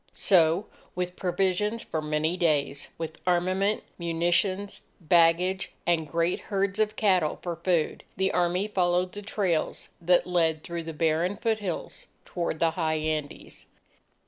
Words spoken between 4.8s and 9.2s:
baggage, and great herds of cattle for food, the Army followed